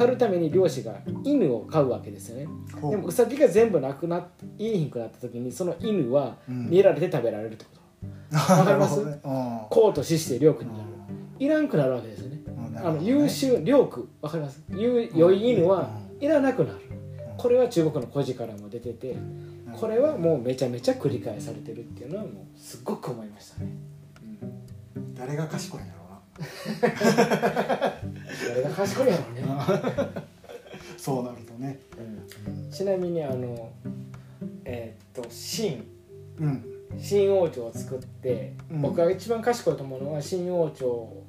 [0.00, 2.48] 狩るために漁師が犬を飼うわけですよね。
[2.90, 4.26] でもウサギが全部なくなっ
[4.58, 6.70] いいひんくなった時にその犬はうん。
[6.70, 7.70] 見られて食べられるってこ
[8.32, 8.36] と。
[8.36, 9.04] わかります？
[9.04, 9.66] なるほどね。
[9.70, 10.90] 公と死して両国になる。
[11.38, 12.40] いらんくなるわけですよね。
[12.46, 14.62] うんあの優秀良区わかります？
[14.70, 16.78] 優良い犬はいらなくなる。
[17.36, 19.16] これは中国の孤児からも出てて
[19.72, 23.72] これはもうめちゃめちゃ繰り返されてるっていうのはもうすっごく思いましたね、
[25.14, 25.99] 誰が賢いんやろ
[26.80, 29.42] 誰が賢いやろうね、
[30.96, 31.78] そうなるとね。
[31.98, 32.70] うん。
[32.70, 33.70] ちなみにあの
[34.64, 35.84] えーっと秦
[36.38, 36.64] うん。
[36.98, 38.82] 秦王朝を作って、うん。
[38.82, 41.26] 僕が一番賢いと思うのは秦王朝を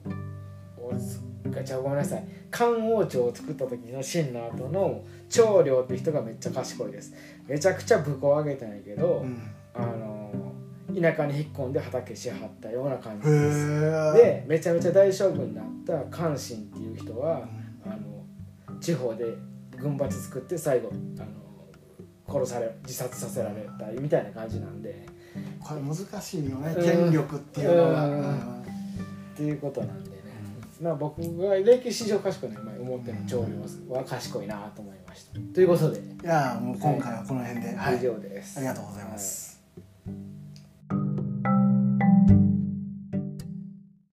[0.97, 1.21] つ
[1.65, 2.23] じゃあごめんなさい。
[2.49, 7.13] 漢王朝を作った時の秦の後の長領って人がめっちゃ賢いです。
[7.47, 9.41] めちゃくちゃ武功を挙げたんやけど、うん。
[9.73, 10.10] あの
[10.99, 13.67] 田舎に引っ込んで畑しはったような感じへです。
[14.15, 17.47] えでめちゃめちゃ大将軍になった関心っていう人は
[17.85, 19.25] あの地方で
[19.77, 25.05] 軍閥作って最後あの殺され自殺させられたみたいな感じなんで。
[25.61, 26.73] これ難しいよね。
[26.75, 28.19] うん権力っていうのがうん。
[28.19, 28.61] うん。
[28.61, 28.65] っ
[29.35, 30.17] ていうことなんでね、
[30.81, 35.39] まあ僕が歴史上賢いな今思ってる長領は賢いなと思いました。
[35.53, 35.99] ということで。
[35.99, 37.75] いやもう今回はこの辺で。
[37.75, 37.97] はい。
[37.97, 39.50] 以上です、ありがとうございます